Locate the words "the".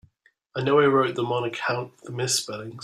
2.01-2.11